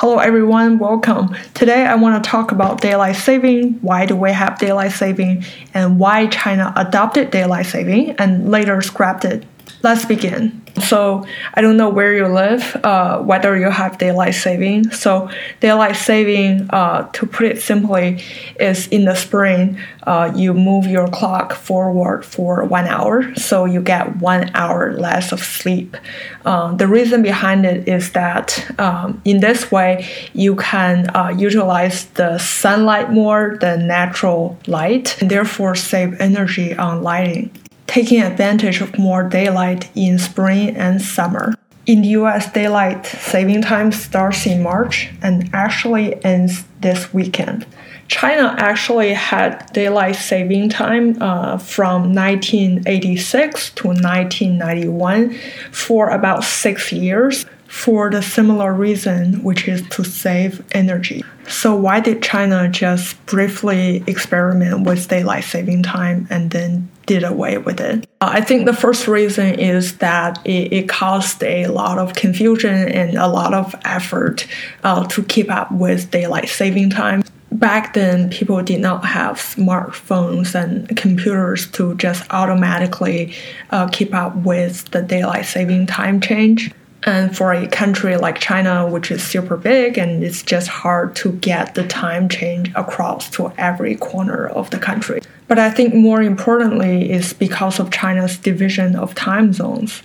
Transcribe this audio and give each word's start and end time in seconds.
Hello 0.00 0.16
everyone, 0.16 0.78
welcome. 0.78 1.36
Today 1.52 1.84
I 1.84 1.94
want 1.96 2.24
to 2.24 2.30
talk 2.30 2.52
about 2.52 2.80
daylight 2.80 3.16
saving, 3.16 3.74
why 3.82 4.06
do 4.06 4.16
we 4.16 4.32
have 4.32 4.58
daylight 4.58 4.92
saving, 4.92 5.44
and 5.74 5.98
why 5.98 6.26
China 6.28 6.72
adopted 6.74 7.30
daylight 7.30 7.66
saving 7.66 8.12
and 8.12 8.50
later 8.50 8.80
scrapped 8.80 9.26
it. 9.26 9.44
Let's 9.82 10.04
begin. 10.04 10.62
So 10.82 11.26
I 11.54 11.60
don't 11.60 11.76
know 11.76 11.88
where 11.88 12.14
you 12.14 12.26
live, 12.26 12.76
uh, 12.84 13.20
whether 13.20 13.58
you 13.58 13.70
have 13.70 13.98
daylight 13.98 14.34
saving. 14.34 14.90
So 14.90 15.30
daylight 15.60 15.96
saving, 15.96 16.68
uh, 16.70 17.08
to 17.12 17.26
put 17.26 17.46
it 17.46 17.60
simply, 17.60 18.22
is 18.58 18.86
in 18.88 19.04
the 19.04 19.14
spring 19.14 19.78
uh, 20.04 20.32
you 20.34 20.54
move 20.54 20.86
your 20.86 21.08
clock 21.08 21.52
forward 21.52 22.24
for 22.24 22.64
one 22.64 22.86
hour, 22.86 23.34
so 23.36 23.64
you 23.64 23.80
get 23.82 24.16
one 24.16 24.50
hour 24.54 24.92
less 24.94 25.32
of 25.32 25.40
sleep. 25.40 25.96
Um, 26.44 26.78
the 26.78 26.86
reason 26.86 27.22
behind 27.22 27.66
it 27.66 27.86
is 27.86 28.12
that 28.12 28.74
um, 28.80 29.20
in 29.24 29.40
this 29.40 29.70
way 29.70 30.08
you 30.32 30.56
can 30.56 31.14
uh, 31.14 31.28
utilize 31.36 32.06
the 32.06 32.38
sunlight 32.38 33.12
more 33.12 33.58
than 33.60 33.86
natural 33.86 34.58
light, 34.66 35.20
and 35.20 35.30
therefore 35.30 35.74
save 35.74 36.20
energy 36.20 36.74
on 36.74 37.02
lighting 37.02 37.50
taking 37.90 38.22
advantage 38.22 38.80
of 38.80 38.96
more 38.96 39.24
daylight 39.24 39.90
in 39.96 40.16
spring 40.16 40.76
and 40.76 41.02
summer. 41.02 41.52
In 41.86 42.02
the 42.02 42.08
US, 42.20 42.52
daylight 42.52 43.04
saving 43.04 43.62
time 43.62 43.90
starts 43.90 44.46
in 44.46 44.62
March 44.62 45.10
and 45.22 45.50
actually 45.52 46.24
ends 46.24 46.62
this 46.80 47.12
weekend. 47.12 47.66
China 48.06 48.54
actually 48.58 49.12
had 49.12 49.66
daylight 49.72 50.14
saving 50.14 50.68
time 50.68 51.20
uh, 51.20 51.58
from 51.58 52.14
1986 52.14 53.70
to 53.70 53.88
1991 53.88 55.34
for 55.72 56.10
about 56.10 56.44
six 56.44 56.92
years 56.92 57.44
for 57.66 58.08
the 58.10 58.22
similar 58.22 58.72
reason, 58.72 59.42
which 59.42 59.66
is 59.66 59.82
to 59.88 60.04
save 60.04 60.62
energy. 60.72 61.24
So, 61.48 61.74
why 61.74 61.98
did 61.98 62.22
China 62.22 62.68
just 62.68 63.24
briefly 63.26 64.04
experiment 64.06 64.86
with 64.86 65.08
daylight 65.08 65.44
saving 65.44 65.82
time 65.82 66.28
and 66.30 66.50
then 66.52 66.88
did 67.10 67.24
away 67.24 67.58
with 67.58 67.80
it? 67.80 68.06
Uh, 68.20 68.30
I 68.34 68.40
think 68.40 68.66
the 68.66 68.72
first 68.72 69.08
reason 69.08 69.58
is 69.58 69.98
that 69.98 70.38
it, 70.46 70.72
it 70.72 70.88
caused 70.88 71.42
a 71.42 71.66
lot 71.66 71.98
of 71.98 72.14
confusion 72.14 72.88
and 72.88 73.18
a 73.18 73.26
lot 73.26 73.52
of 73.52 73.74
effort 73.84 74.46
uh, 74.84 75.04
to 75.08 75.24
keep 75.24 75.50
up 75.50 75.72
with 75.72 76.12
daylight 76.12 76.48
saving 76.48 76.90
time 76.90 77.24
back 77.52 77.94
then 77.94 78.30
people 78.30 78.62
did 78.62 78.80
not 78.80 79.04
have 79.04 79.36
smartphones 79.36 80.54
and 80.54 80.96
computers 80.96 81.68
to 81.72 81.96
just 81.96 82.22
automatically 82.30 83.34
uh, 83.70 83.88
keep 83.88 84.14
up 84.14 84.36
with 84.36 84.88
the 84.92 85.02
daylight 85.02 85.44
saving 85.44 85.84
time 85.84 86.20
change 86.20 86.70
and 87.02 87.36
for 87.36 87.52
a 87.52 87.66
country 87.66 88.16
like 88.16 88.38
China, 88.38 88.86
which 88.86 89.10
is 89.10 89.20
super 89.20 89.56
big 89.56 89.98
and 89.98 90.22
it's 90.22 90.42
just 90.44 90.68
hard 90.68 91.16
to 91.16 91.32
get 91.32 91.74
the 91.74 91.84
time 91.88 92.28
change 92.28 92.70
across 92.76 93.28
to 93.30 93.52
every 93.58 93.96
corner 93.96 94.46
of 94.46 94.70
the 94.70 94.78
country. 94.78 95.20
But 95.50 95.58
I 95.58 95.68
think 95.68 95.94
more 95.94 96.22
importantly 96.22 97.10
is 97.10 97.32
because 97.32 97.80
of 97.80 97.90
China's 97.90 98.38
division 98.38 98.94
of 98.94 99.16
time 99.16 99.52
zones. 99.52 100.04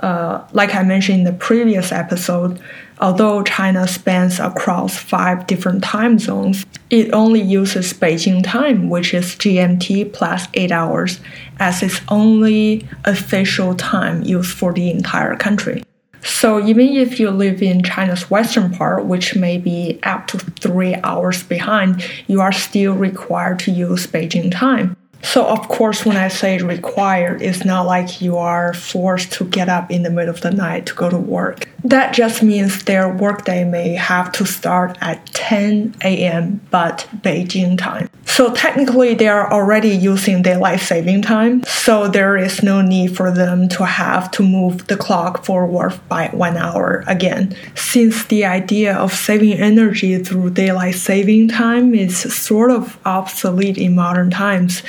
Uh, 0.00 0.46
like 0.52 0.74
I 0.74 0.82
mentioned 0.82 1.20
in 1.20 1.24
the 1.24 1.32
previous 1.32 1.92
episode, 1.92 2.60
although 3.00 3.42
China 3.42 3.88
spans 3.88 4.38
across 4.38 4.98
five 4.98 5.46
different 5.46 5.82
time 5.82 6.18
zones, 6.18 6.66
it 6.90 7.10
only 7.14 7.40
uses 7.40 7.94
Beijing 7.94 8.44
time, 8.44 8.90
which 8.90 9.14
is 9.14 9.34
GMT 9.36 10.12
plus 10.12 10.46
eight 10.52 10.70
hours, 10.70 11.20
as 11.58 11.82
its 11.82 12.02
only 12.08 12.86
official 13.06 13.74
time 13.74 14.22
used 14.24 14.52
for 14.52 14.74
the 14.74 14.90
entire 14.90 15.36
country. 15.36 15.82
So 16.22 16.64
even 16.64 16.88
if 16.88 17.18
you 17.18 17.30
live 17.30 17.62
in 17.62 17.82
China's 17.82 18.30
western 18.30 18.70
part, 18.72 19.04
which 19.06 19.34
may 19.36 19.58
be 19.58 19.98
up 20.04 20.28
to 20.28 20.38
three 20.38 20.94
hours 20.96 21.42
behind, 21.42 22.04
you 22.26 22.40
are 22.40 22.52
still 22.52 22.94
required 22.94 23.58
to 23.60 23.70
use 23.70 24.06
Beijing 24.06 24.50
time. 24.50 24.96
So 25.22 25.46
of 25.46 25.68
course, 25.68 26.04
when 26.04 26.16
I 26.16 26.28
say 26.28 26.58
required, 26.58 27.42
it's 27.42 27.64
not 27.64 27.86
like 27.86 28.20
you 28.20 28.36
are 28.36 28.74
forced 28.74 29.32
to 29.34 29.44
get 29.44 29.68
up 29.68 29.90
in 29.90 30.02
the 30.02 30.10
middle 30.10 30.34
of 30.34 30.40
the 30.40 30.50
night 30.50 30.86
to 30.86 30.94
go 30.94 31.08
to 31.08 31.16
work. 31.16 31.68
That 31.84 32.12
just 32.12 32.42
means 32.42 32.84
their 32.84 33.08
workday 33.08 33.64
may 33.64 33.90
have 33.94 34.32
to 34.32 34.44
start 34.44 34.98
at 35.00 35.24
10 35.26 35.94
a.m. 36.02 36.60
but 36.70 37.08
Beijing 37.22 37.78
time. 37.78 38.08
So 38.34 38.50
technically, 38.54 39.12
they 39.12 39.28
are 39.28 39.52
already 39.52 39.90
using 39.90 40.40
daylight 40.40 40.80
saving 40.80 41.20
time, 41.20 41.62
so 41.64 42.08
there 42.08 42.34
is 42.38 42.62
no 42.62 42.80
need 42.80 43.14
for 43.14 43.30
them 43.30 43.68
to 43.68 43.84
have 43.84 44.30
to 44.30 44.42
move 44.42 44.86
the 44.86 44.96
clock 44.96 45.44
forward 45.44 46.00
by 46.08 46.28
one 46.28 46.56
hour 46.56 47.04
again. 47.06 47.54
Since 47.74 48.24
the 48.24 48.46
idea 48.46 48.96
of 48.96 49.12
saving 49.12 49.58
energy 49.58 50.16
through 50.16 50.50
daylight 50.50 50.94
saving 50.94 51.48
time 51.48 51.94
is 51.94 52.16
sort 52.16 52.70
of 52.70 52.98
obsolete 53.04 53.76
in 53.76 53.94
modern 53.94 54.30
times, 54.30 54.82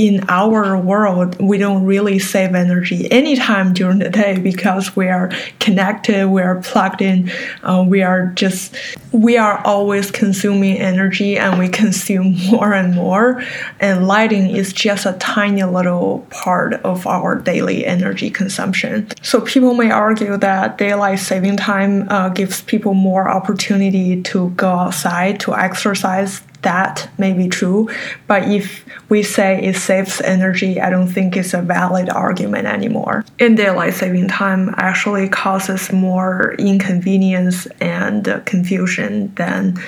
in 0.00 0.24
our 0.30 0.78
world, 0.78 1.38
we 1.38 1.58
don't 1.58 1.84
really 1.84 2.18
save 2.18 2.54
energy 2.54 3.06
anytime 3.12 3.74
during 3.74 3.98
the 3.98 4.08
day 4.08 4.38
because 4.38 4.96
we 4.96 5.08
are 5.08 5.30
connected, 5.58 6.26
we 6.26 6.40
are 6.40 6.58
plugged 6.62 7.02
in, 7.02 7.30
uh, 7.62 7.84
we 7.86 8.00
are 8.00 8.28
just, 8.28 8.74
we 9.12 9.36
are 9.36 9.60
always 9.66 10.10
consuming 10.10 10.78
energy 10.78 11.36
and 11.36 11.58
we 11.58 11.68
consume 11.68 12.34
more 12.50 12.72
and 12.72 12.94
more. 12.94 13.44
And 13.78 14.08
lighting 14.08 14.48
is 14.48 14.72
just 14.72 15.04
a 15.04 15.12
tiny 15.18 15.64
little 15.64 16.26
part 16.30 16.72
of 16.72 17.06
our 17.06 17.36
daily 17.36 17.84
energy 17.84 18.30
consumption. 18.30 19.06
So 19.20 19.42
people 19.42 19.74
may 19.74 19.90
argue 19.90 20.38
that 20.38 20.78
daylight 20.78 21.18
saving 21.18 21.58
time 21.58 22.08
uh, 22.08 22.30
gives 22.30 22.62
people 22.62 22.94
more 22.94 23.28
opportunity 23.28 24.22
to 24.22 24.48
go 24.56 24.70
outside 24.70 25.40
to 25.40 25.54
exercise 25.54 26.40
that 26.62 27.08
may 27.18 27.32
be 27.32 27.48
true. 27.48 27.88
But 28.26 28.48
if 28.48 28.84
we 29.08 29.22
say 29.22 29.62
it 29.62 29.76
saves 29.76 30.20
energy, 30.20 30.80
I 30.80 30.90
don't 30.90 31.08
think 31.08 31.36
it's 31.36 31.54
a 31.54 31.62
valid 31.62 32.08
argument 32.08 32.66
anymore. 32.66 33.24
In 33.38 33.54
daylight 33.54 33.94
saving 33.94 34.28
time 34.28 34.74
actually 34.76 35.28
causes 35.28 35.92
more 35.92 36.54
inconvenience 36.58 37.66
and 37.80 38.42
confusion 38.44 39.34
than 39.34 39.78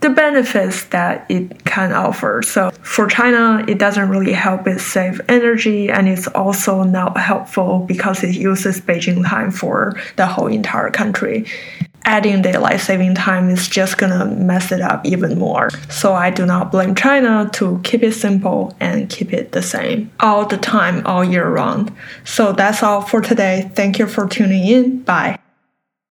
the 0.00 0.10
benefits 0.10 0.84
that 0.84 1.26
it 1.28 1.64
can 1.64 1.92
offer. 1.92 2.40
So 2.42 2.70
for 2.82 3.08
China, 3.08 3.64
it 3.66 3.78
doesn't 3.78 4.08
really 4.08 4.32
help 4.32 4.66
it 4.68 4.78
save 4.78 5.20
energy 5.28 5.90
and 5.90 6.08
it's 6.08 6.28
also 6.28 6.84
not 6.84 7.18
helpful 7.18 7.80
because 7.80 8.22
it 8.22 8.36
uses 8.36 8.80
Beijing 8.80 9.28
time 9.28 9.50
for 9.50 10.00
the 10.16 10.26
whole 10.26 10.46
entire 10.46 10.90
country 10.90 11.46
adding 12.08 12.40
daylight 12.40 12.80
saving 12.80 13.14
time 13.14 13.50
is 13.50 13.68
just 13.68 13.98
gonna 13.98 14.24
mess 14.24 14.72
it 14.72 14.80
up 14.80 15.04
even 15.04 15.38
more. 15.38 15.68
So 15.90 16.14
I 16.14 16.30
do 16.30 16.46
not 16.46 16.72
blame 16.72 16.94
China 16.94 17.50
to 17.54 17.80
keep 17.84 18.02
it 18.02 18.12
simple 18.12 18.74
and 18.80 19.10
keep 19.10 19.32
it 19.34 19.52
the 19.52 19.62
same 19.62 20.10
all 20.18 20.46
the 20.46 20.56
time, 20.56 21.06
all 21.06 21.22
year 21.22 21.46
round. 21.46 21.92
So 22.24 22.52
that's 22.52 22.82
all 22.82 23.02
for 23.02 23.20
today. 23.20 23.70
Thank 23.74 23.98
you 23.98 24.06
for 24.06 24.26
tuning 24.26 24.66
in. 24.66 25.02
Bye. 25.02 25.38